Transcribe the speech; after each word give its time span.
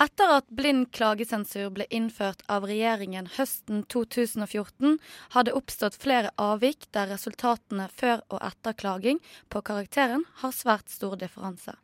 Etter 0.00 0.30
at 0.38 0.48
blind 0.48 0.88
klagesensur 0.96 1.68
ble 1.76 1.84
innført 1.92 2.40
av 2.48 2.64
regjeringen 2.64 3.28
høsten 3.36 3.82
2014, 3.92 4.96
har 5.34 5.44
det 5.44 5.52
oppstått 5.52 5.98
flere 6.00 6.32
avvik 6.40 6.88
der 6.96 7.10
resultatene 7.12 7.90
før 7.92 8.22
og 8.32 8.40
etter 8.40 8.72
klaging 8.72 9.20
på 9.52 9.60
karakteren 9.60 10.24
har 10.40 10.54
svært 10.56 10.88
stor 10.88 11.18
differanse. 11.20 11.76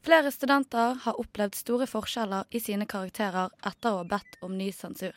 Flere 0.00 0.30
studenter 0.32 0.94
har 1.02 1.18
opplevd 1.20 1.58
store 1.58 1.90
forskjeller 1.90 2.46
i 2.54 2.62
sine 2.62 2.86
karakterer 2.88 3.50
etter 3.66 3.90
å 3.90 4.00
ha 4.00 4.06
bedt 4.14 4.38
om 4.46 4.54
ny 4.56 4.70
sensur. 4.72 5.12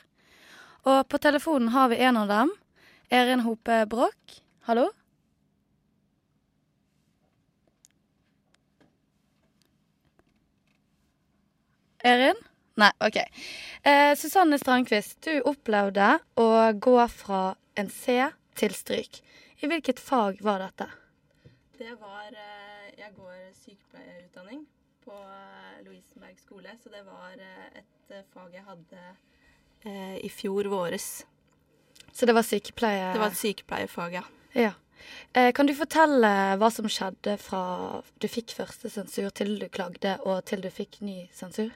Og 0.89 1.05
på 1.07 1.21
telefonen 1.21 1.71
har 1.71 1.93
vi 1.93 2.01
en 2.03 2.17
av 2.19 2.27
dem. 2.27 2.51
Erin 3.13 3.45
Hope 3.45 3.85
Bråk, 3.87 4.41
hallo? 4.67 4.89
Erin? 12.03 12.35
Nei, 12.75 12.91
OK. 12.99 13.17
Eh, 13.81 14.15
Susanne 14.17 14.57
Strandquist, 14.59 15.21
du 15.23 15.39
opplevde 15.47 16.17
å 16.35 16.47
gå 16.75 16.95
fra 17.07 17.53
en 17.79 17.87
C 17.87 18.17
til 18.59 18.75
stryk. 18.75 19.21
I 19.63 19.69
hvilket 19.71 20.01
fag 20.03 20.41
var 20.43 20.59
dette? 20.65 20.89
Det 21.79 21.93
var 22.01 22.27
eh, 22.27 22.89
Jeg 22.99 23.13
går 23.15 23.37
sykepleierutdanning 23.61 24.65
på 25.05 25.15
eh, 25.15 25.77
Lovisenberg 25.85 26.35
skole, 26.41 26.75
så 26.83 26.91
det 26.91 27.05
var 27.07 27.37
eh, 27.39 27.79
et 27.79 28.17
fag 28.33 28.51
jeg 28.57 28.65
hadde 28.67 29.03
eh, 29.87 30.17
i 30.19 30.31
fjor 30.33 30.67
våres. 30.73 31.23
Så 32.11 32.27
det 32.27 32.35
var 32.35 32.43
sykepleie... 32.43 33.13
Det 33.15 33.21
var 33.23 33.31
et 33.31 33.39
sykepleierfag, 33.39 34.19
ja. 34.19 34.25
Ja. 34.59 34.73
Eh, 35.31 35.53
kan 35.55 35.71
du 35.71 35.73
fortelle 35.77 36.33
hva 36.59 36.69
som 36.71 36.89
skjedde 36.91 37.37
fra 37.39 37.63
du 38.19 38.27
fikk 38.27 38.57
første 38.59 38.91
sensur 38.91 39.31
til 39.31 39.55
du 39.63 39.69
klagde, 39.71 40.17
og 40.27 40.43
til 40.51 40.67
du 40.67 40.69
fikk 40.73 40.99
ny 40.99 41.29
sensur? 41.31 41.71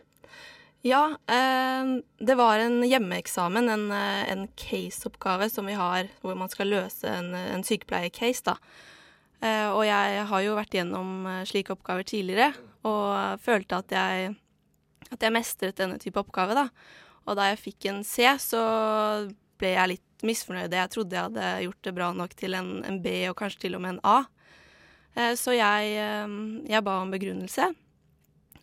Ja, 0.82 1.18
eh, 1.28 1.86
det 2.18 2.36
var 2.36 2.60
en 2.60 2.84
hjemmeeksamen, 2.84 3.70
en, 3.70 3.92
eh, 3.92 4.32
en 4.32 4.48
case-oppgave 4.48 5.50
som 5.50 5.66
vi 5.66 5.74
har, 5.74 6.08
hvor 6.22 6.36
man 6.36 6.50
skal 6.50 6.70
løse 6.70 7.08
en, 7.10 7.34
en 7.36 7.64
sykepleiercase, 7.64 8.44
da. 8.46 8.56
Eh, 9.42 9.68
og 9.70 9.84
jeg 9.86 10.22
har 10.30 10.44
jo 10.46 10.56
vært 10.58 10.78
gjennom 10.78 11.26
slike 11.50 11.74
oppgaver 11.74 12.06
tidligere, 12.08 12.54
og 12.88 13.42
følte 13.42 13.82
at 13.82 13.96
jeg, 13.98 14.36
at 15.12 15.26
jeg 15.26 15.34
mestret 15.34 15.82
denne 15.82 15.98
type 16.00 16.22
oppgave, 16.22 16.56
da. 16.56 16.70
Og 17.28 17.36
da 17.36 17.50
jeg 17.50 17.64
fikk 17.66 17.90
en 17.90 18.04
C, 18.08 18.30
så 18.40 18.62
ble 19.58 19.74
jeg 19.74 19.92
litt 19.96 20.24
misfornøyd. 20.24 20.72
Jeg 20.72 20.94
trodde 20.94 21.18
jeg 21.18 21.28
hadde 21.28 21.50
gjort 21.66 21.82
det 21.84 21.96
bra 21.98 22.12
nok 22.16 22.38
til 22.38 22.56
en, 22.56 22.72
en 22.88 23.02
B, 23.04 23.18
og 23.28 23.36
kanskje 23.42 23.66
til 23.66 23.76
og 23.76 23.84
med 23.84 23.98
en 23.98 24.06
A. 24.08 24.18
Så 25.36 25.56
jeg, 25.58 25.98
jeg 26.70 26.86
ba 26.86 27.00
om 27.02 27.12
begrunnelse 27.12 27.72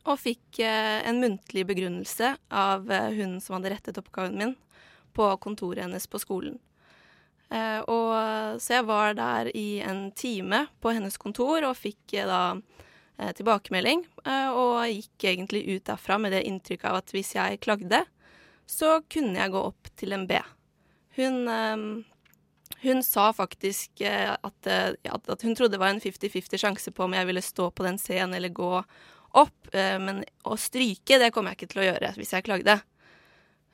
og 0.04 0.20
fikk 0.20 0.60
eh, 0.60 1.00
en 1.08 1.20
muntlig 1.22 1.64
begrunnelse 1.68 2.34
av 2.52 2.90
eh, 2.92 3.10
hun 3.16 3.38
som 3.40 3.56
hadde 3.56 3.72
rettet 3.72 4.00
oppgaven 4.00 4.36
min, 4.38 4.54
på 5.16 5.28
kontoret 5.40 5.84
hennes 5.84 6.06
på 6.10 6.20
skolen. 6.20 6.58
Eh, 7.48 7.80
og, 7.80 8.60
så 8.60 8.78
jeg 8.78 8.88
var 8.88 9.16
der 9.16 9.50
i 9.56 9.80
en 9.84 10.08
time 10.16 10.66
på 10.82 10.94
hennes 10.96 11.16
kontor 11.20 11.64
og 11.68 11.78
fikk 11.78 12.18
da 12.28 12.56
tilbakemelding, 13.38 14.00
og 14.58 14.88
gikk 14.90 15.26
egentlig 15.30 15.60
ut 15.68 15.84
derfra 15.86 16.16
med 16.18 16.32
det 16.34 16.40
inntrykket 16.48 16.88
av 16.90 16.96
at 16.98 17.12
hvis 17.14 17.28
jeg 17.36 17.60
klagde, 17.62 18.00
så 18.66 18.96
kunne 19.06 19.38
jeg 19.38 19.52
gå 19.54 19.60
opp 19.68 19.90
til 19.94 20.16
en 20.16 20.24
B. 20.26 20.40
Hun, 21.14 21.46
hun 22.82 23.04
sa 23.06 23.28
faktisk 23.30 24.02
at, 24.02 24.66
at 24.66 25.46
hun 25.46 25.54
trodde 25.54 25.76
det 25.76 25.82
var 25.84 25.94
en 25.94 26.02
50-50 26.02 26.58
sjanse 26.58 26.90
på 26.90 27.06
om 27.06 27.14
jeg 27.14 27.30
ville 27.30 27.44
stå 27.44 27.68
på 27.70 27.86
den 27.86 28.02
C-en 28.02 28.34
eller 28.34 28.50
gå 28.50 28.72
opp, 29.34 29.68
eh, 29.74 29.98
men 30.00 30.22
å 30.46 30.56
stryke, 30.60 31.18
det 31.20 31.30
kommer 31.34 31.52
jeg 31.52 31.62
ikke 31.62 31.72
til 31.74 31.82
å 31.82 31.86
gjøre 31.88 32.12
hvis 32.18 32.34
jeg 32.36 32.46
klagde. 32.46 32.78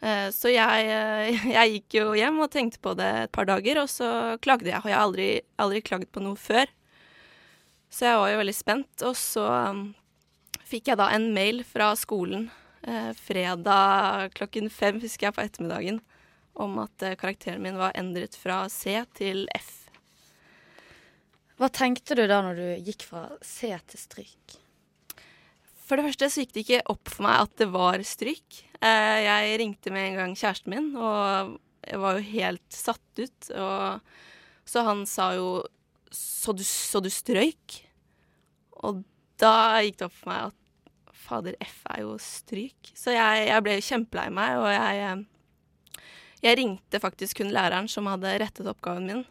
Eh, 0.00 0.28
så 0.34 0.52
jeg, 0.52 0.86
eh, 0.88 1.46
jeg, 1.56 1.76
gikk 1.76 1.98
jo 2.00 2.04
hjem 2.18 2.40
og 2.44 2.52
tenkte 2.52 2.82
på 2.82 2.94
det 2.98 3.10
et 3.26 3.34
par 3.34 3.48
dager, 3.50 3.82
og 3.82 3.90
så 3.92 4.10
klagde 4.42 4.72
jeg. 4.72 4.80
Og 4.82 4.90
jeg 4.90 4.96
har 4.96 5.06
aldri, 5.06 5.30
aldri 5.60 5.82
klagd 5.84 6.10
på 6.12 6.24
noe 6.24 6.38
før. 6.40 6.70
Så 7.90 8.06
jeg 8.06 8.20
var 8.22 8.32
jo 8.32 8.40
veldig 8.40 8.54
spent. 8.56 9.04
Og 9.08 9.16
så 9.18 9.44
um, 9.74 9.82
fikk 10.62 10.92
jeg 10.92 11.00
da 11.00 11.10
en 11.12 11.30
mail 11.34 11.64
fra 11.66 11.92
skolen 11.98 12.50
fredag 12.80 14.30
klokken 14.38 14.70
fem, 14.72 14.96
husker 15.02 15.26
jeg, 15.26 15.34
på 15.36 15.42
ettermiddagen, 15.42 15.98
om 16.56 16.78
at 16.80 17.04
karakteren 17.20 17.60
min 17.60 17.76
var 17.76 17.92
endret 17.92 18.38
fra 18.40 18.62
C 18.72 18.94
til 19.18 19.42
F. 19.52 19.68
Hva 21.60 21.68
tenkte 21.68 22.16
du 22.16 22.24
da 22.24 22.40
når 22.40 22.56
du 22.56 22.88
gikk 22.88 23.04
fra 23.10 23.26
C 23.44 23.74
til 23.92 24.00
stryk? 24.00 24.56
For 25.90 25.98
det 25.98 26.06
første 26.06 26.28
så 26.30 26.44
gikk 26.44 26.52
det 26.54 26.62
ikke 26.62 26.92
opp 26.92 27.10
for 27.10 27.26
meg 27.26 27.48
at 27.48 27.54
det 27.58 27.66
var 27.74 28.02
stryk. 28.06 28.60
Eh, 28.78 29.16
jeg 29.24 29.56
ringte 29.58 29.90
med 29.90 30.12
en 30.12 30.18
gang 30.20 30.34
kjæresten 30.38 30.70
min, 30.70 30.92
og 30.94 31.56
jeg 31.82 31.98
var 31.98 32.14
jo 32.14 32.28
helt 32.28 32.76
satt 32.76 33.18
ut. 33.18 33.48
Og, 33.58 34.12
så 34.70 34.84
han 34.86 35.02
sa 35.10 35.32
jo 35.34 35.48
så 36.14 36.54
du, 36.54 36.62
så 36.62 37.02
du 37.02 37.10
strøyk? 37.10 37.80
Og 38.86 39.02
da 39.42 39.82
gikk 39.82 39.98
det 39.98 40.06
opp 40.06 40.14
for 40.14 40.30
meg 40.30 40.52
at 40.52 41.18
fader, 41.26 41.58
F 41.58 41.82
er 41.90 42.04
jo 42.04 42.14
stryk. 42.22 42.94
Så 42.94 43.16
jeg, 43.16 43.44
jeg 43.50 43.66
ble 43.66 43.76
kjempelei 43.82 44.30
meg, 44.38 44.62
og 44.62 44.70
jeg, 44.70 45.10
eh, 45.10 46.06
jeg 46.46 46.60
ringte 46.62 47.02
faktisk 47.02 47.42
kun 47.42 47.50
læreren 47.50 47.90
som 47.90 48.06
hadde 48.06 48.38
rettet 48.44 48.70
oppgaven 48.70 49.10
min, 49.10 49.26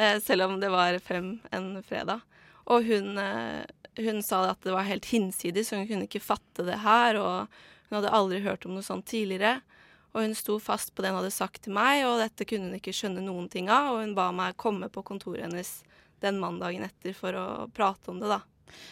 eh, 0.00 0.16
selv 0.24 0.48
om 0.48 0.56
det 0.64 0.72
var 0.72 0.96
fem 1.04 1.34
en 1.52 1.74
fredag. 1.84 2.24
Og 2.72 2.88
hun 2.88 3.20
hun 3.98 4.22
sa 4.22 4.44
at 4.50 4.62
det 4.64 4.74
var 4.74 4.86
helt 4.86 5.08
hinsides, 5.10 5.72
hun 5.74 5.86
kunne 5.88 6.06
ikke 6.08 6.22
fatte 6.22 6.66
det 6.66 6.80
her. 6.84 7.18
Og 7.20 7.58
hun 7.88 7.98
hadde 7.98 8.14
aldri 8.14 8.40
hørt 8.44 8.66
om 8.68 8.76
noe 8.76 8.86
sånt 8.86 9.08
tidligere. 9.10 9.58
Og 10.14 10.24
hun 10.24 10.34
sto 10.36 10.56
fast 10.62 10.94
på 10.94 11.04
det 11.04 11.12
hun 11.12 11.20
hadde 11.20 11.34
sagt 11.34 11.62
til 11.66 11.74
meg, 11.76 12.04
og 12.08 12.20
dette 12.22 12.46
kunne 12.48 12.70
hun 12.70 12.78
ikke 12.78 12.94
skjønne 12.96 13.24
noen 13.24 13.48
ting 13.52 13.68
av. 13.72 13.92
Og 13.94 14.02
hun 14.04 14.14
ba 14.18 14.30
meg 14.34 14.58
komme 14.60 14.90
på 14.92 15.04
kontoret 15.06 15.46
hennes 15.46 15.80
den 16.24 16.40
mandagen 16.42 16.86
etter 16.86 17.14
for 17.14 17.36
å 17.38 17.48
prate 17.74 18.10
om 18.10 18.22
det, 18.22 18.30
da. 18.30 18.40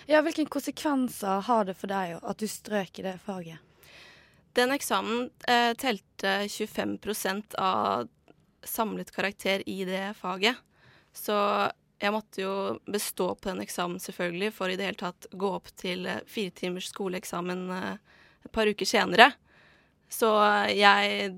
Ja, 0.09 0.23
Hvilke 0.25 0.47
konsekvenser 0.49 1.43
har 1.45 1.67
det 1.69 1.77
for 1.77 1.91
deg 1.93 2.17
at 2.23 2.41
du 2.41 2.47
strøk 2.49 3.01
i 3.01 3.05
det 3.05 3.17
faget? 3.25 3.61
Den 4.57 4.73
eksamen 4.73 5.27
eh, 5.49 5.75
telte 5.77 6.39
25% 6.49 7.59
av 7.61 8.07
samlet 8.65 9.11
karakter 9.13 9.61
i 9.69 9.83
det 9.85 10.15
faget. 10.17 10.57
Så 11.13 11.37
jeg 11.99 12.13
måtte 12.13 12.43
jo 12.43 12.55
bestå 12.85 13.31
på 13.35 13.49
den 13.49 13.63
eksamen 13.65 14.01
selvfølgelig 14.03 14.53
for 14.57 14.73
i 14.73 14.77
det 14.77 14.91
hele 14.91 15.01
tatt 15.01 15.29
gå 15.33 15.51
opp 15.59 15.71
til 15.81 16.05
eh, 16.11 16.25
fire 16.29 16.53
timers 16.57 16.91
skoleeksamen 16.93 17.63
eh, 17.73 17.93
et 18.45 18.53
par 18.53 18.69
uker 18.69 18.89
senere. 18.89 19.31
Så 20.13 20.29
jeg 20.71 21.31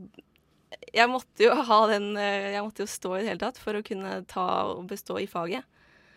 jeg 0.93 1.09
måtte 1.11 1.47
jo 1.47 1.55
ha 1.71 1.79
den 1.91 2.11
eh, 2.21 2.53
Jeg 2.55 2.65
måtte 2.65 2.85
jo 2.85 2.91
stå 2.91 3.15
i 3.17 3.23
det 3.23 3.33
hele 3.33 3.45
tatt 3.45 3.61
for 3.61 3.79
å 3.79 3.85
kunne 3.87 4.23
ta 4.31 4.49
og 4.75 4.89
bestå 4.91 5.19
i 5.23 5.29
faget. 5.31 5.67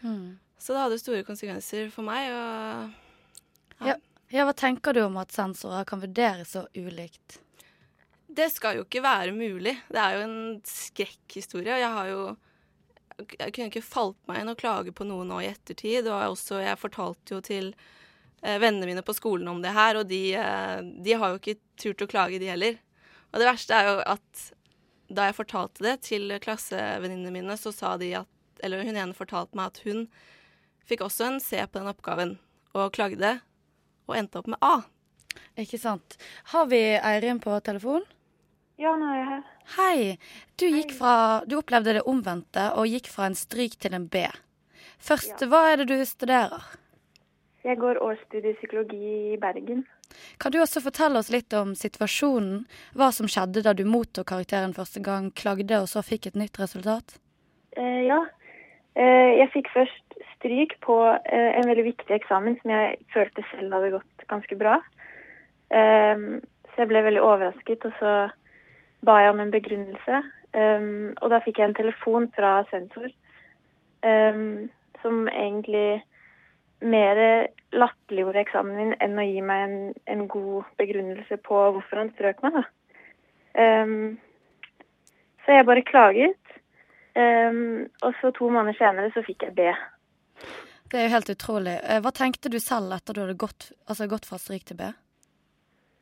Mm. 0.02 0.40
Så 0.62 0.74
det 0.74 0.84
hadde 0.84 1.02
store 1.02 1.26
konsekvenser 1.28 1.90
for 1.94 2.06
meg. 2.06 2.32
Og 2.34 3.88
ja. 3.88 3.94
Ja, 3.94 3.96
ja, 4.32 4.46
hva 4.46 4.54
tenker 4.58 4.94
du 4.94 5.04
om 5.06 5.18
at 5.22 5.34
sensorer 5.34 5.88
kan 5.90 6.02
vurdere 6.04 6.46
så 6.46 6.68
ulikt? 6.78 7.40
Det 8.32 8.48
skal 8.54 8.78
jo 8.78 8.86
ikke 8.86 9.02
være 9.04 9.34
mulig. 9.36 9.74
Det 9.92 10.00
er 10.00 10.16
jo 10.16 10.28
en 10.28 10.38
skrekkhistorie. 10.68 11.74
Og 11.74 11.82
jeg 11.82 11.96
har 11.98 12.12
jo 12.12 12.22
jeg 13.18 13.54
kunne 13.54 13.70
ikke 13.70 13.84
falt 13.86 14.18
meg 14.30 14.42
inn 14.42 14.52
å 14.52 14.58
klage 14.58 14.94
på 14.96 15.06
noe 15.08 15.26
nå 15.28 15.42
i 15.42 15.50
ettertid. 15.52 16.08
Og 16.08 16.14
jeg, 16.14 16.32
også, 16.36 16.62
jeg 16.64 16.80
fortalte 16.82 17.36
jo 17.36 17.42
til 17.46 17.72
eh, 17.72 18.58
vennene 18.62 18.90
mine 18.90 19.04
på 19.06 19.16
skolen 19.18 19.50
om 19.52 19.62
det 19.64 19.74
her, 19.76 20.00
og 20.00 20.10
de, 20.12 20.22
eh, 20.38 20.80
de, 20.82 21.16
har 21.18 21.34
jo 21.34 21.42
ikke 21.42 21.60
turt 21.82 22.06
å 22.06 22.10
klage, 22.12 22.42
de 22.42 22.52
heller. 22.52 22.80
Og 23.32 23.42
det 23.42 23.48
verste 23.48 23.78
er 23.78 23.90
jo 23.90 23.96
at 24.16 24.46
da 25.12 25.28
jeg 25.28 25.40
fortalte 25.42 25.84
det 25.84 25.98
til 26.08 26.32
klassevenninnene 26.44 27.34
mine, 27.36 27.58
så 27.60 27.74
sa 27.76 27.98
de 28.00 28.14
at 28.24 28.30
Eller 28.62 28.84
hun 28.86 28.94
ene 28.94 29.18
fortalte 29.18 29.58
meg 29.58 29.72
at 29.72 29.80
hun 29.88 30.04
fikk 30.86 31.02
også 31.02 31.26
en 31.26 31.40
C 31.42 31.64
på 31.66 31.80
den 31.80 31.90
oppgaven, 31.90 32.36
og 32.78 32.92
klagde, 32.94 33.40
og 34.06 34.18
endte 34.20 34.38
opp 34.38 34.52
med 34.54 34.62
A. 34.62 34.84
Ikke 35.58 35.80
sant. 35.82 36.20
Har 36.54 36.68
vi 36.70 36.82
Eirin 37.00 37.42
på 37.42 37.56
telefon? 37.66 38.06
Ja, 38.78 38.94
nå 39.00 39.10
er 39.10 39.18
jeg 39.18 39.28
her. 39.32 39.51
Hei. 39.78 40.18
Du, 40.60 40.68
fra, 40.98 41.42
du 41.48 41.58
opplevde 41.60 41.96
det 41.98 42.06
omvendte 42.10 42.72
og 42.78 42.90
gikk 42.90 43.10
fra 43.12 43.30
en 43.30 43.38
stryk 43.38 43.78
til 43.82 43.96
en 43.98 44.08
B. 44.12 44.26
Først, 45.02 45.42
ja. 45.42 45.50
hva 45.50 45.64
er 45.72 45.82
det 45.82 45.90
du 45.90 46.06
studerer? 46.06 46.66
Jeg 47.62 47.78
går 47.78 48.00
årsstudie 48.02 48.56
psykologi 48.58 49.34
i 49.34 49.40
Bergen. 49.42 49.84
Kan 50.42 50.52
du 50.52 50.60
også 50.62 50.82
fortelle 50.84 51.22
oss 51.22 51.30
litt 51.34 51.54
om 51.54 51.76
situasjonen? 51.78 52.64
Hva 52.98 53.12
som 53.16 53.30
skjedde 53.30 53.64
da 53.66 53.74
du 53.78 53.86
mottok 53.88 54.32
karakteren 54.34 54.74
første 54.76 55.02
gang, 55.06 55.30
klagde 55.38 55.80
og 55.82 55.90
så 55.90 56.04
fikk 56.06 56.32
et 56.32 56.40
nytt 56.42 56.58
resultat? 56.62 57.20
Eh, 57.78 58.02
ja. 58.10 58.24
Eh, 59.00 59.38
jeg 59.40 59.52
fikk 59.54 59.70
først 59.72 60.18
stryk 60.36 60.76
på 60.84 60.98
eh, 61.06 61.52
en 61.56 61.70
veldig 61.70 61.86
viktig 61.94 62.18
eksamen 62.18 62.58
som 62.60 62.74
jeg 62.74 62.98
følte 63.14 63.46
selv 63.54 63.78
hadde 63.78 63.94
gått 63.96 64.26
ganske 64.34 64.58
bra. 64.60 64.80
Eh, 65.72 66.28
så 66.72 66.84
jeg 66.84 66.92
ble 66.92 67.06
veldig 67.06 67.24
overrasket, 67.24 67.88
og 67.88 67.96
så 68.02 68.16
ba 69.06 69.18
jeg 69.22 69.34
om 69.34 69.42
en 69.44 69.54
begrunnelse. 69.54 70.22
Um, 70.52 71.14
og 71.22 71.32
da 71.32 71.40
fikk 71.46 71.62
jeg 71.62 71.70
en 71.70 71.78
telefon 71.78 72.26
fra 72.36 72.58
sensor 72.68 73.08
um, 74.04 74.68
som 75.00 75.22
egentlig 75.32 76.02
mer 76.82 77.22
latterliggjorde 77.72 78.42
eksamen 78.42 78.76
min 78.76 78.92
enn 79.00 79.22
å 79.22 79.24
gi 79.24 79.44
meg 79.46 79.64
en, 79.64 79.78
en, 80.12 80.26
god 80.28 80.68
begrunnelse 80.82 81.38
på 81.46 81.62
hvorfor 81.76 82.02
han 82.02 82.12
strøk 82.18 82.42
meg. 82.44 82.60
Um, 83.56 84.18
så 85.46 85.56
jeg 85.56 85.70
bare 85.70 85.88
klaget. 85.88 86.38
Um, 87.16 87.88
og 88.04 88.16
så 88.20 88.32
to 88.36 88.50
måneder 88.52 88.78
senere 88.80 89.12
så 89.16 89.24
fikk 89.26 89.48
jeg 89.48 89.56
B. 89.56 89.72
Det 90.92 91.00
er 91.00 91.08
jo 91.08 91.16
helt 91.16 91.32
utrolig. 91.32 91.78
Eh, 91.88 92.00
hva 92.04 92.12
tenkte 92.16 92.52
du 92.52 92.60
selv 92.60 92.92
etter 92.96 93.16
du 93.16 93.24
hadde 93.24 93.40
gått, 93.40 93.70
altså 93.88 94.10
gått 94.12 94.28
fra 94.28 94.40
stryk 94.40 94.66
til 94.68 94.80
B? 94.80 94.90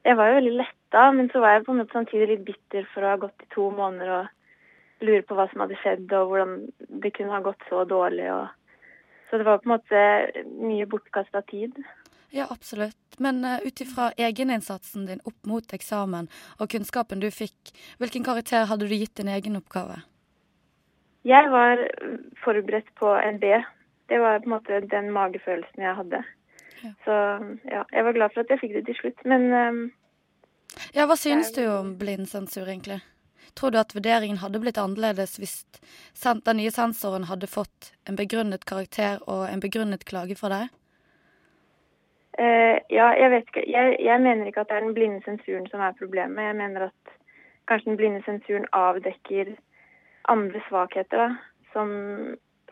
Jeg 0.05 0.17
var 0.17 0.31
jo 0.31 0.37
veldig 0.39 0.55
letta, 0.89 1.11
men 1.11 1.29
så 1.29 1.39
var 1.39 1.53
jeg 1.53 1.65
på 1.65 1.71
en 1.71 1.77
måte 1.77 1.93
samtidig 1.93 2.27
litt 2.27 2.45
bitter 2.45 2.87
for 2.93 3.03
å 3.03 3.09
ha 3.13 3.17
gått 3.17 3.41
i 3.43 3.53
to 3.53 3.69
måneder 3.71 4.09
og 4.09 4.27
lure 5.01 5.21
på 5.21 5.35
hva 5.35 5.47
som 5.49 5.61
hadde 5.61 5.77
skjedd, 5.79 6.11
og 6.11 6.27
hvordan 6.27 6.71
det 7.01 7.13
kunne 7.15 7.31
ha 7.31 7.41
gått 7.41 7.61
så 7.69 7.85
dårlig. 7.85 8.31
og 8.31 8.47
så 9.29 9.37
det 9.37 9.45
var 9.45 9.57
på 9.57 9.69
en 9.69 9.77
måte 9.77 10.31
mye 10.59 10.85
bortkasta 10.85 11.41
tid. 11.41 11.73
Ja, 12.31 12.47
absolutt. 12.49 12.97
Men 13.17 13.45
uh, 13.45 13.59
ut 13.65 13.81
ifra 13.81 14.11
egeninnsatsen 14.17 15.05
din 15.05 15.21
opp 15.25 15.45
mot 15.45 15.73
eksamen 15.73 16.29
og 16.59 16.69
kunnskapen 16.69 17.19
du 17.19 17.29
fikk, 17.31 17.73
hvilken 17.99 18.23
karakter 18.23 18.65
hadde 18.65 18.87
du 18.87 18.95
gitt 18.95 19.17
din 19.17 19.29
egen 19.29 19.57
oppgave? 19.57 20.01
Jeg 21.25 21.49
var 21.51 21.77
forberedt 22.43 22.89
på 22.95 23.13
en 23.13 23.39
B. 23.39 23.53
Det 24.09 24.19
var 24.19 24.39
på 24.39 24.49
en 24.49 24.55
måte 24.55 24.81
den 24.89 25.11
magefølelsen 25.13 25.83
jeg 25.83 25.95
hadde. 25.95 26.23
Ja. 26.81 26.91
Så 27.05 27.15
ja, 27.69 27.83
jeg 27.91 28.05
var 28.05 28.13
glad 28.13 28.33
for 28.33 28.41
at 28.41 28.49
jeg 28.49 28.61
fikk 28.61 28.77
det 28.77 28.85
til 28.87 28.97
slutt, 29.01 29.25
men 29.25 29.51
um, 29.53 29.81
Ja, 30.93 31.05
hva 31.05 31.15
synes 31.19 31.53
du 31.55 31.63
om 31.67 31.95
blind 31.99 32.29
sensur, 32.29 32.67
egentlig? 32.67 32.99
Tror 33.57 33.71
du 33.71 33.79
at 33.79 33.95
vurderingen 33.95 34.39
hadde 34.43 34.61
blitt 34.61 34.77
annerledes 34.77 35.37
hvis 35.41 35.55
den 36.23 36.59
nye 36.59 36.71
sensoren 36.71 37.25
hadde 37.29 37.49
fått 37.49 37.93
en 38.07 38.19
begrunnet 38.19 38.65
karakter 38.69 39.23
og 39.27 39.47
en 39.49 39.63
begrunnet 39.63 40.05
klage 40.09 40.37
fra 40.39 40.51
deg? 40.53 40.75
Uh, 42.39 42.77
ja, 42.87 43.09
jeg 43.19 43.31
vet 43.33 43.49
ikke. 43.49 43.63
Jeg, 43.67 43.95
jeg, 43.99 44.21
mener 44.23 44.47
ikke 44.47 44.63
at 44.63 44.69
det 44.69 44.77
er 44.77 44.85
den 44.85 44.95
blinde 44.95 45.23
sensuren 45.25 45.65
som 45.71 45.81
er 45.83 45.97
problemet. 45.99 46.45
Jeg 46.45 46.55
mener 46.55 46.85
at 46.87 47.15
kanskje 47.67 47.91
den 47.91 47.99
blinde 47.99 48.21
sensuren 48.23 48.67
avdekker 48.73 49.55
andre 50.31 50.61
svakheter, 50.69 51.25
da. 51.25 51.29
Som, 51.73 51.89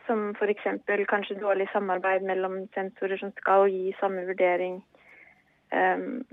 som 0.06 0.30
f.eks. 0.38 0.64
kanskje 1.10 1.40
dårlig 1.42 1.68
samarbeid 1.72 2.24
mellom 2.26 2.62
sensorer 2.74 3.20
som 3.20 3.34
skal 3.36 3.68
gi 3.70 3.92
samme 4.00 4.24
vurdering. 4.30 4.80
Um, 5.68 6.24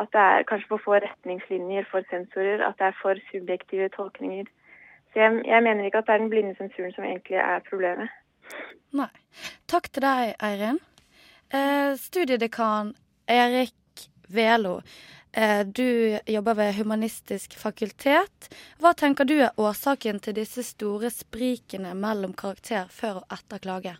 at 0.00 0.10
det 0.12 0.20
er 0.20 0.46
kanskje 0.48 0.70
for 0.72 0.82
få 0.84 0.98
retningslinjer 1.04 1.86
for 1.90 2.06
sensorer, 2.10 2.64
at 2.68 2.78
det 2.78 2.86
er 2.90 3.00
for 3.02 3.20
subjektive 3.30 3.88
tolkninger. 3.96 4.44
Så 5.12 5.22
jeg, 5.22 5.42
jeg 5.46 5.62
mener 5.62 5.84
ikke 5.84 6.02
at 6.02 6.08
det 6.08 6.14
er 6.14 6.22
den 6.24 6.30
blinde 6.32 6.54
sensuren 6.58 6.92
som 6.94 7.04
egentlig 7.04 7.38
er 7.38 7.62
problemet. 7.70 8.10
Nei. 8.94 9.10
Takk 9.70 9.88
til 9.92 10.04
deg, 10.04 10.34
Eirin. 10.42 10.80
Eh, 11.54 11.94
studiedekan 11.98 12.94
Erik 13.30 14.08
Velo, 14.28 14.80
eh, 15.32 15.62
du 15.66 16.18
jobber 16.26 16.54
ved 16.54 16.74
Humanistisk 16.78 17.54
fakultet. 17.58 18.48
Hva 18.82 18.94
tenker 18.98 19.28
du 19.28 19.36
er 19.38 19.54
årsaken 19.60 20.18
til 20.24 20.38
disse 20.40 20.64
store 20.66 21.10
sprikene 21.14 21.94
mellom 21.94 22.34
karakter 22.34 22.90
før 22.90 23.22
og 23.22 23.36
etter 23.38 23.62
klage? 23.62 23.96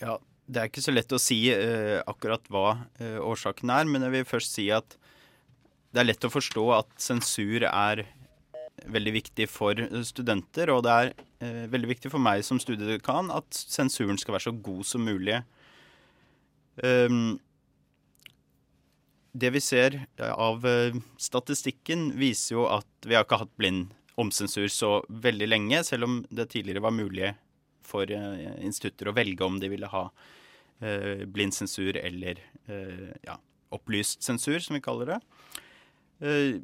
Ja, 0.00 0.16
det 0.50 0.60
er 0.60 0.70
ikke 0.70 0.82
så 0.82 0.94
lett 0.94 1.12
å 1.14 1.20
si 1.22 1.38
uh, 1.54 2.00
akkurat 2.08 2.44
hva 2.50 2.66
uh, 3.00 3.20
årsaken 3.22 3.70
er, 3.72 3.86
men 3.88 4.04
jeg 4.06 4.14
vil 4.16 4.28
først 4.28 4.56
si 4.58 4.66
at 4.74 4.96
det 5.92 6.02
er 6.02 6.08
lett 6.08 6.26
å 6.26 6.32
forstå 6.32 6.64
at 6.74 6.90
sensur 7.02 7.66
er 7.68 8.06
veldig 8.88 9.12
viktig 9.14 9.46
for 9.52 9.78
studenter, 10.08 10.72
og 10.74 10.82
det 10.86 10.96
er 10.98 11.12
uh, 11.14 11.64
veldig 11.72 11.92
viktig 11.94 12.12
for 12.12 12.22
meg 12.22 12.42
som 12.46 12.60
studiedekan 12.62 13.30
at 13.34 13.48
sensuren 13.54 14.18
skal 14.20 14.36
være 14.36 14.48
så 14.48 14.56
god 14.66 14.84
som 14.88 15.06
mulig. 15.06 15.42
Um, 16.82 17.38
det 19.32 19.48
vi 19.54 19.62
ser 19.64 19.94
av 20.20 20.66
statistikken, 21.16 22.10
viser 22.20 22.58
jo 22.58 22.66
at 22.68 23.06
vi 23.08 23.16
har 23.16 23.24
ikke 23.24 23.38
hatt 23.40 23.54
blind 23.56 23.94
omsensur 24.20 24.66
så 24.68 24.98
veldig 25.08 25.48
lenge, 25.48 25.80
selv 25.88 26.04
om 26.04 26.18
det 26.28 26.50
tidligere 26.52 26.84
var 26.84 26.92
mulig 26.92 27.30
for 27.86 28.10
institutter 28.10 29.10
å 29.10 29.16
velge 29.16 29.44
om 29.46 29.58
de 29.62 29.70
ville 29.72 29.90
ha 29.92 30.06
eh, 30.82 31.24
blind 31.26 31.54
sensur 31.54 31.96
eller 31.96 32.40
eh, 32.66 33.10
ja, 33.26 33.38
opplyst 33.72 34.22
sensur, 34.22 34.58
som 34.60 34.76
vi 34.76 34.84
kaller 34.84 35.14
det. 35.14 35.20
Eh, 36.22 36.60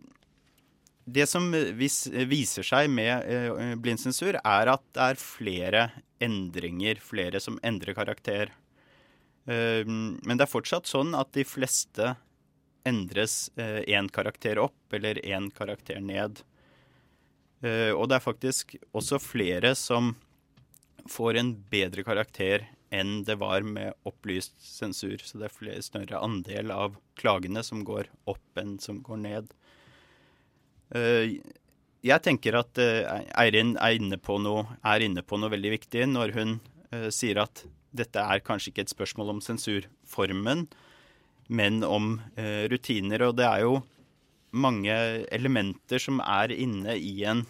det 1.09 1.25
som 1.25 1.47
viser 1.51 2.67
seg 2.67 2.91
med 2.93 3.25
blindsensur, 3.25 3.83
blind 3.83 4.03
sensur, 4.03 4.37
er 4.45 4.73
at 4.75 4.83
det 4.93 5.05
er 5.07 5.23
flere 5.23 5.85
endringer, 6.21 7.01
flere 7.01 7.41
som 7.41 7.57
endrer 7.65 7.97
karakter. 7.97 8.53
Eh, 9.49 9.85
men 9.89 10.37
det 10.37 10.45
er 10.45 10.53
fortsatt 10.53 10.91
sånn 10.91 11.17
at 11.17 11.33
de 11.37 11.47
fleste 11.49 12.13
endres 12.89 13.49
én 13.57 14.05
eh, 14.05 14.13
karakter 14.13 14.61
opp 14.61 14.97
eller 14.97 15.21
én 15.25 15.51
karakter 15.55 16.01
ned. 16.01 16.45
og 17.59 18.05
det 18.07 18.15
er 18.15 18.23
faktisk 18.23 18.77
også 18.95 19.19
flere 19.19 19.73
som 19.75 20.13
får 21.11 21.39
en 21.41 21.53
bedre 21.71 22.05
karakter 22.07 22.67
enn 22.95 23.23
det 23.25 23.37
var 23.41 23.65
med 23.67 23.97
opplyst 24.09 24.57
sensur. 24.65 25.19
Så 25.23 25.41
det 25.41 25.51
er 25.51 25.85
større 25.85 26.23
andel 26.25 26.73
av 26.73 26.97
klagene 27.21 27.63
som 27.67 27.85
går 27.87 28.09
opp 28.31 28.61
enn 28.61 28.79
som 28.83 29.03
går 29.05 29.23
ned. 29.25 29.51
Uh, 30.95 31.37
jeg 32.05 32.25
tenker 32.25 32.57
at 32.57 32.81
uh, 32.81 33.21
Eirin 33.37 33.75
er 33.77 33.99
inne, 33.99 34.17
noe, 34.17 34.65
er 34.81 35.05
inne, 35.05 35.25
på 35.25 35.37
noe, 35.37 35.53
veldig 35.53 35.75
viktig 35.75 36.07
når 36.09 36.33
hun 36.39 36.57
uh, 36.95 37.11
sier 37.13 37.43
at 37.43 37.67
dette 37.93 38.21
er 38.21 38.45
kanskje 38.45 38.73
ikke 38.73 38.87
et 38.87 38.93
spørsmål 38.93 39.35
om 39.35 39.39
sensurformen, 39.43 40.67
men 41.49 41.81
om 41.83 42.19
rutiner. 42.69 43.23
Og 43.25 43.39
det 43.39 43.47
er 43.49 43.63
jo 43.65 43.79
mange 44.53 44.93
elementer 45.33 46.03
som 46.03 46.21
er 46.21 46.53
inne 46.53 46.99
i 47.01 47.15
en 47.25 47.47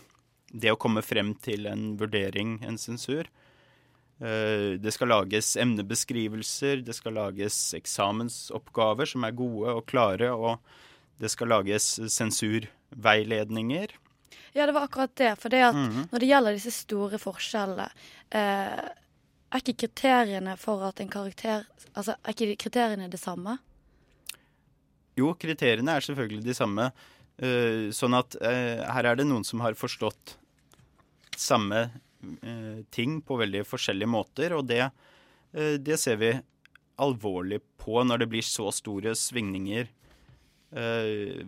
det 0.49 0.71
å 0.73 0.79
komme 0.81 1.03
frem 1.05 1.35
til 1.43 1.67
en 1.69 1.97
vurdering, 2.01 2.61
en 2.65 2.79
sensur. 2.81 3.27
Eh, 4.19 4.75
det 4.83 4.93
skal 4.95 5.13
lages 5.13 5.53
emnebeskrivelser, 5.61 6.83
det 6.83 6.97
skal 6.97 7.15
lages 7.19 7.57
eksamensoppgaver 7.79 9.07
som 9.07 9.27
er 9.27 9.37
gode 9.39 9.77
og 9.79 9.85
klare, 9.87 10.33
og 10.35 10.59
det 11.23 11.31
skal 11.31 11.53
lages 11.55 11.97
sensurveiledninger. 12.15 13.95
Ja, 14.53 14.67
det 14.67 14.75
var 14.75 14.89
akkurat 14.89 15.15
det. 15.17 15.37
For 15.39 15.49
det 15.49 15.63
at 15.63 15.75
mm 15.75 15.91
-hmm. 15.91 16.09
når 16.11 16.19
det 16.19 16.27
gjelder 16.27 16.53
disse 16.53 16.71
store 16.71 17.19
forskjellene, 17.19 17.91
eh, 18.31 18.89
er 19.51 19.59
ikke 19.63 19.87
kriteriene 19.87 20.57
for 20.57 20.83
at 20.89 21.01
en 21.01 21.09
karakter 21.09 21.65
Altså, 21.97 22.15
er 22.25 22.31
ikke 22.31 22.57
kriteriene 22.57 23.11
det 23.11 23.19
samme? 23.19 23.59
Jo, 25.17 25.35
kriteriene 25.35 25.97
er 25.97 26.01
selvfølgelig 26.01 26.45
de 26.45 26.55
samme. 26.55 26.93
Eh, 27.39 27.91
sånn 27.91 28.15
at 28.15 28.37
eh, 28.41 28.85
her 28.95 29.05
er 29.05 29.17
det 29.17 29.27
noen 29.27 29.45
som 29.45 29.61
har 29.61 29.75
forstått 29.75 30.37
samme 31.37 31.91
ting 32.95 33.21
på 33.25 33.39
veldig 33.41 33.65
forskjellige 33.69 34.11
måter, 34.11 34.55
og 34.57 34.67
det, 34.71 34.85
eh, 35.53 35.77
det, 35.81 35.99
ser 36.01 36.19
vi 36.21 36.33
alvorlig 36.99 37.61
på 37.79 38.03
når 38.05 38.25
det 38.25 38.31
blir 38.33 38.47
så 38.47 38.71
store 38.75 39.15
svingninger. 39.19 39.89
Eh, 40.73 41.43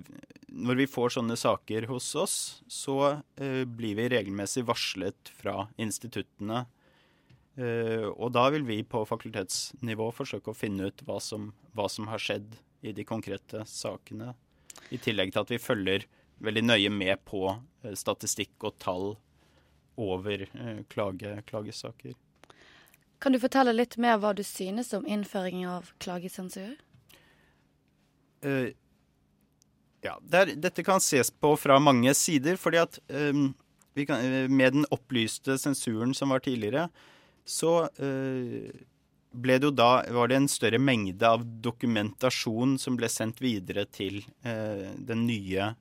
når 0.50 0.80
vi 0.80 0.88
får 0.90 1.16
sånne 1.16 1.36
saker 1.38 1.86
hos 1.90 2.08
oss, 2.18 2.36
så 2.66 3.22
blir 3.36 3.94
vi 3.94 4.08
regelmessig 4.10 4.64
varslet 4.66 5.30
fra 5.38 5.68
instituttene. 5.78 6.64
Og 7.60 8.32
da 8.34 8.48
vil 8.50 8.64
vi 8.66 8.80
på 8.82 9.04
fakultetsnivå 9.06 10.08
forsøke 10.16 10.50
å 10.50 10.56
finne 10.56 10.88
ut 10.90 11.04
hva 11.06 11.20
som, 11.22 11.52
hva 11.76 11.86
som 11.92 12.08
har 12.10 12.18
skjedd 12.22 12.56
i 12.82 12.94
de 12.96 13.04
konkrete 13.06 13.62
sakene. 13.68 14.32
I 14.90 14.98
tillegg 14.98 15.30
til 15.30 15.44
at 15.44 15.52
vi 15.54 15.62
følger 15.62 16.08
veldig 16.42 16.64
nøye 16.66 16.90
med 16.90 17.22
på 17.28 17.44
statistikk 17.94 18.66
og 18.66 18.78
tall 18.82 19.12
over 19.94 20.42
eh, 20.42 20.82
klage, 20.88 21.42
klagesaker. 21.46 22.14
Kan 23.20 23.32
du 23.32 23.40
fortelle 23.40 23.74
litt 23.76 23.98
mer 24.00 24.16
hva 24.20 24.32
du 24.32 24.42
synes 24.46 24.94
om 24.96 25.04
innføringen 25.06 25.68
av 25.68 25.90
klagesensur? 26.00 26.78
Uh, 28.40 28.72
ja, 30.00 30.14
der, 30.24 30.54
dette 30.56 30.84
kan 30.86 31.02
ses 31.04 31.28
på 31.28 31.52
fra 31.60 31.76
mange 31.82 32.14
sider. 32.16 32.56
fordi 32.56 32.80
at 32.80 32.98
um, 33.12 33.50
kan, 34.06 34.24
med 34.48 34.72
den 34.72 34.86
opplyste 34.90 35.58
sensuren 35.60 36.14
som 36.16 36.32
var 36.32 36.40
tidligere, 36.40 36.88
så 37.44 37.90
uh, 38.00 38.70
ble 39.30 39.58
det 39.60 39.68
jo 39.68 39.76
da 39.76 39.92
var 40.16 40.32
det 40.32 40.40
en 40.40 40.48
større 40.48 40.80
mengde 40.80 41.28
av 41.28 41.44
dokumentasjon 41.44 42.78
som 42.80 42.96
ble 42.96 43.12
sendt 43.12 43.44
videre 43.44 43.84
til 43.84 44.22
uh, 44.48 44.88
den 44.96 45.26
nye 45.28 45.74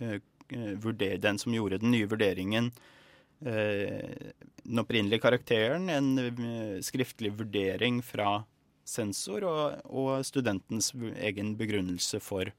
den 0.00 1.38
som 1.38 1.52
gjorde 1.54 1.78
den 1.78 1.92
nye 1.92 2.08
vurderingen 2.08 2.70
Eh, 2.72 2.96
den 3.40 4.82
opprinnelige 4.82 5.22
karakteren, 5.22 5.88
en 5.88 6.10
eh, 6.20 6.80
skriftlig 6.84 7.32
vurdering 7.38 8.02
fra 8.04 8.42
sensor 8.84 9.46
og, 9.48 9.78
og, 9.86 10.10
studentens 10.26 10.90
egen 11.16 11.54
begrunnelse 11.56 12.20
for 12.20 12.50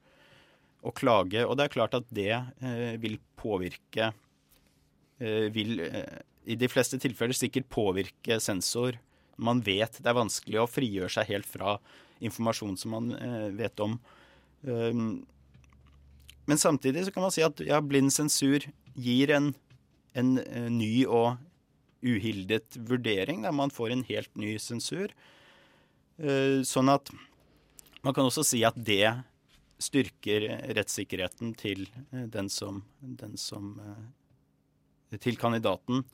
å 0.82 0.90
klage. 0.96 1.44
Og 1.46 1.54
det 1.58 1.68
er 1.68 1.74
klart 1.76 1.94
at 1.98 2.08
det 2.10 2.32
eh, 2.34 2.98
vil 3.02 3.20
påvirke 3.38 4.10
eh, 5.22 5.48
Vil 5.54 5.78
eh, 5.86 6.20
i 6.50 6.58
de 6.58 6.66
fleste 6.70 6.98
tilfeller 6.98 7.36
sikkert 7.38 7.70
påvirke 7.70 8.40
sensor 8.42 8.98
man 9.42 9.62
vet 9.64 9.98
det 10.02 10.10
er 10.10 10.18
vanskelig 10.18 10.60
å 10.62 10.70
frigjøre 10.70 11.12
seg 11.12 11.30
helt 11.30 11.48
fra 11.48 11.76
informasjon 12.22 12.76
som 12.78 12.94
man 12.94 13.12
eh, 13.16 13.48
vet 13.58 13.80
om. 13.82 13.96
Um, 14.62 15.22
men 16.46 16.58
samtidig 16.60 17.06
så 17.06 17.14
kan 17.14 17.24
man 17.26 17.34
si 17.34 17.42
at 17.46 17.62
ja, 17.66 17.80
blind 17.82 18.12
sensur 18.14 18.64
gir 18.94 19.32
en, 19.34 19.52
en, 20.14 20.38
eh, 20.38 20.68
ny 20.70 21.06
og 21.06 21.36
uhildet 22.02 22.78
vurdering, 22.88 23.42
der 23.42 23.52
man 23.52 23.70
får 23.70 23.92
en 23.92 24.04
helt 24.08 24.32
ny 24.36 24.56
sensur. 24.58 25.12
Uh, 26.22 26.60
sånn 26.66 26.90
at 26.92 27.08
man 28.04 28.14
kan 28.14 28.26
også 28.26 28.44
si 28.44 28.60
at 28.66 28.76
det 28.76 29.06
styrker 29.82 30.44
rettssikkerheten 30.76 31.54
til 31.58 31.86
eh, 32.12 32.26
den 32.30 32.50
som, 32.50 32.82
den 33.00 33.36
som 33.36 33.78
Til 35.20 35.36
kandidaten. 35.36 36.04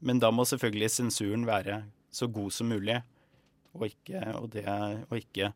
Men 0.00 0.20
da 0.22 0.30
må 0.32 0.46
selvfølgelig 0.48 0.88
sensuren 0.94 1.42
være 1.46 1.82
så 2.10 2.26
god 2.32 2.54
som 2.54 2.70
mulig, 2.72 2.96
og 3.74 3.90
ikke, 3.90 4.22
og 4.38 4.48
det, 4.54 4.64
og 5.10 5.18
ikke 5.18 5.50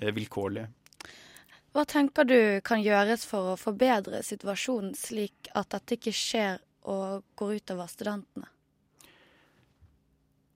eh, 0.00 0.12
vilkårlig. 0.16 0.66
Hva 1.76 1.84
tenker 1.84 2.24
du 2.24 2.38
kan 2.64 2.80
gjøres 2.80 3.26
for 3.28 3.52
å 3.52 3.58
forbedre 3.60 4.22
situasjonen 4.24 4.96
slik 4.96 5.50
at 5.54 5.70
dette 5.74 5.98
ikke 5.98 6.14
skjer 6.16 6.62
og 6.86 7.24
går 7.38 7.58
utover 7.60 7.90
studentene? 7.90 8.48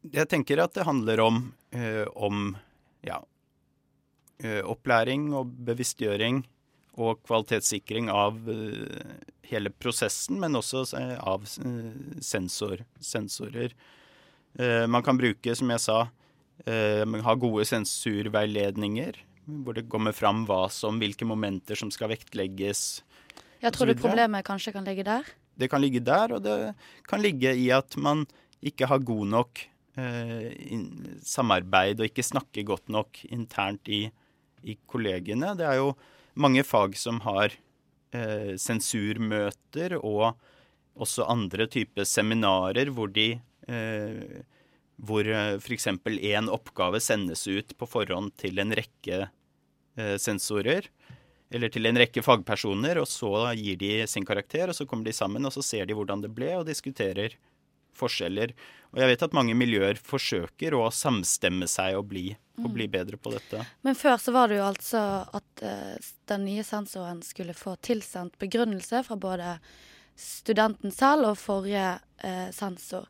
Jeg 0.00 0.30
tenker 0.32 0.62
at 0.62 0.72
det 0.76 0.86
handler 0.88 1.20
om, 1.20 1.42
eh, 1.76 2.06
om 2.16 2.54
ja, 3.04 3.20
eh, 4.42 4.62
opplæring 4.64 5.30
og 5.36 5.52
bevisstgjøring 5.68 6.42
og 7.00 7.20
kvalitetssikring 7.26 8.08
av 8.12 8.38
eh, 8.50 9.18
hele 9.50 9.72
prosessen, 9.72 10.40
men 10.40 10.56
også 10.58 10.84
eh, 10.98 11.16
av 11.20 11.44
sensor, 11.46 12.84
sensorer. 13.00 13.76
Man 14.90 15.04
kan 15.06 15.14
bruke, 15.14 15.52
som 15.54 15.68
jeg 15.70 15.78
sa, 15.78 15.96
ha 16.66 17.34
gode 17.38 17.62
sensurveiledninger, 17.70 19.20
hvor 19.62 19.76
det 19.78 19.84
kommer 19.86 20.10
fram 20.10 20.40
hva 20.48 20.64
som, 20.74 20.98
hvilke 20.98 21.22
momenter 21.22 21.78
som 21.78 21.92
skal 21.94 22.10
vektlegges. 22.10 22.80
Jeg 23.62 23.76
tror 23.76 23.86
du 23.86 23.94
problemet 23.94 24.42
kanskje 24.48 24.74
kan 24.74 24.88
ligge 24.88 25.06
der? 25.06 25.30
Det 25.60 25.68
kan 25.72 25.82
ligge 25.82 26.02
der, 26.04 26.36
og 26.36 26.44
det 26.44 26.56
kan 27.08 27.22
ligge 27.22 27.52
i 27.56 27.68
at 27.74 27.96
man 28.00 28.24
ikke 28.64 28.88
har 28.90 29.04
god 29.04 29.28
nok 29.32 29.62
eh, 30.00 30.52
samarbeid 31.24 32.00
og 32.00 32.10
ikke 32.10 32.26
snakker 32.26 32.66
godt 32.68 32.92
nok 32.92 33.22
internt 33.30 33.88
i, 33.88 34.04
i 34.64 34.76
kollegene. 34.90 35.54
Det 35.58 35.66
er 35.68 35.80
jo 35.80 35.94
mange 36.40 36.64
fag 36.66 36.96
som 37.00 37.20
har 37.24 37.54
eh, 38.16 38.56
sensurmøter 38.60 39.96
og 40.00 40.32
også 41.00 41.28
andre 41.30 41.68
typer 41.70 42.08
seminarer 42.08 42.90
hvor 42.92 43.12
de 43.12 43.32
eh, 43.68 44.40
hvor 45.00 45.24
eh, 45.26 45.56
f.eks. 45.56 45.86
én 45.86 46.50
oppgave 46.52 47.00
sendes 47.00 47.46
ut 47.48 47.76
på 47.78 47.88
forhånd 47.88 48.34
til 48.40 48.60
en 48.60 48.74
rekke 48.76 49.22
eh, 49.24 50.16
sensorer. 50.20 50.90
Eller 51.50 51.72
til 51.72 51.88
en 51.88 51.98
rekke 51.98 52.22
fagpersoner, 52.22 53.00
og 53.02 53.08
så 53.10 53.50
gir 53.58 53.78
de 53.80 53.94
sin 54.10 54.26
karakter. 54.26 54.70
og 54.70 54.76
Så 54.78 54.86
kommer 54.86 55.08
de 55.08 55.16
sammen 55.16 55.46
og 55.46 55.54
så 55.54 55.64
ser 55.66 55.88
de 55.88 55.96
hvordan 55.98 56.22
det 56.22 56.30
ble, 56.34 56.52
og 56.58 56.68
diskuterer 56.68 57.34
forskjeller. 57.98 58.54
Og 58.94 59.02
jeg 59.02 59.10
vet 59.12 59.24
at 59.26 59.34
mange 59.36 59.54
miljøer 59.58 59.98
forsøker 59.98 60.74
å 60.78 60.88
samstemme 60.94 61.68
seg 61.70 61.98
og 61.98 62.08
bli, 62.10 62.30
og 62.62 62.70
bli 62.74 62.86
mm. 62.88 62.94
bedre 62.94 63.20
på 63.20 63.34
dette. 63.34 63.64
Men 63.86 63.98
før 63.98 64.18
så 64.22 64.34
var 64.34 64.50
det 64.50 64.60
jo 64.60 64.66
altså 64.66 65.04
at 65.38 65.64
uh, 65.66 66.10
den 66.30 66.46
nye 66.48 66.64
sensoren 66.66 67.22
skulle 67.26 67.56
få 67.56 67.76
tilsendt 67.82 68.38
begrunnelse 68.42 69.04
fra 69.06 69.18
både 69.20 69.56
studenten 70.20 70.92
selv 70.92 71.30
og 71.30 71.38
forrige 71.40 71.94
eh, 72.20 72.48
sensor. 72.52 73.06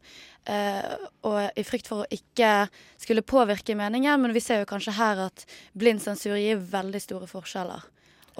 Eh, 0.46 0.92
og 1.26 1.58
i 1.58 1.64
frykt 1.66 1.88
for 1.90 2.04
å 2.04 2.10
ikke 2.14 2.68
skulle 3.00 3.24
påvirke 3.26 3.74
meningen, 3.74 4.20
men 4.22 4.34
vi 4.36 4.42
ser 4.44 4.62
jo 4.62 4.68
kanskje 4.70 4.94
her 4.94 5.24
at 5.26 5.42
blind 5.74 6.02
sensur 6.04 6.38
gir 6.38 6.60
veldig 6.70 7.00
store 7.02 7.26
forskjeller. 7.30 7.82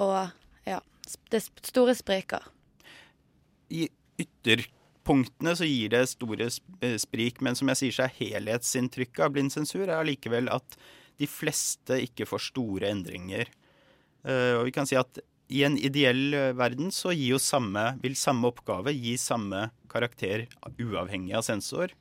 Og 0.01 0.69
ja, 0.69 0.81
det 1.33 1.43
store 1.45 1.95
spriker. 1.99 2.45
I 3.71 3.87
ytterpunktene 4.21 5.55
så 5.59 5.69
gir 5.69 5.93
det 5.93 6.05
store 6.11 6.49
eh, 6.49 6.97
sprik, 7.01 7.41
men 7.45 7.59
som 7.59 7.71
jeg 7.73 7.81
sier, 7.81 7.97
så 7.97 8.07
er 8.07 8.17
helhetsinntrykket 8.19 9.25
av 9.27 9.35
blind 9.35 9.55
sensur 9.55 9.87
er 9.87 9.99
allikevel 9.99 10.51
at 10.53 10.79
de 11.21 11.29
fleste 11.29 11.99
ikke 12.07 12.29
får 12.29 12.47
store 12.51 12.91
endringer. 12.91 13.51
Eh, 14.25 14.55
og 14.59 14.67
vi 14.69 14.75
kan 14.77 14.89
si 14.89 14.99
at 14.99 15.21
i 15.51 15.65
en 15.67 15.77
ideell 15.79 16.35
eh, 16.37 16.53
verden 16.57 16.93
så 16.95 17.13
samme, 17.43 17.99
vil 18.03 18.17
samme 18.17 18.51
oppgave 18.51 18.95
gi 18.95 19.17
samme 19.19 19.69
karakter 19.91 20.47
uavhengig 20.79 21.35
av 21.35 21.47
sensor. 21.47 21.95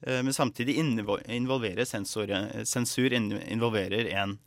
Men 0.00 0.32
samtidig 0.32 0.78
involverer 0.80 1.84
sensor, 1.84 2.30
sensur 2.64 3.12
involverer 3.12 4.06
en 4.16 4.38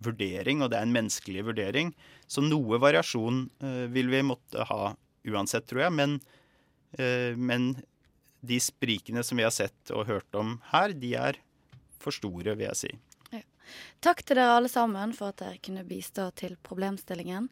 vurdering, 0.00 0.62
og 0.64 0.72
det 0.72 0.78
er 0.80 0.88
en 0.88 0.94
menneskelig 0.94 1.46
vurdering. 1.50 1.94
Så 2.30 2.42
noe 2.44 2.78
variasjon 2.80 3.44
vil 3.92 4.08
vi 4.12 4.20
måtte 4.24 4.64
ha 4.68 4.92
uansett, 5.28 5.66
tror 5.68 5.84
jeg. 5.84 5.94
Men 5.98 6.14
Eh, 6.92 7.36
men 7.36 7.76
de 8.40 8.60
sprikene 8.60 9.22
som 9.22 9.38
vi 9.38 9.46
har 9.46 9.54
sett 9.54 9.92
og 9.94 10.08
hørt 10.08 10.34
om 10.34 10.58
her, 10.72 10.94
de 10.96 11.14
er 11.18 11.38
for 12.00 12.14
store, 12.14 12.56
vil 12.56 12.66
jeg 12.70 12.78
si. 12.80 12.92
Ja. 13.34 13.42
Takk 14.02 14.24
til 14.24 14.40
dere 14.40 14.56
alle 14.56 14.70
sammen 14.72 15.12
for 15.16 15.34
at 15.34 15.42
dere 15.42 15.60
kunne 15.62 15.84
bistå 15.86 16.30
til 16.38 16.56
problemstillingen. 16.66 17.50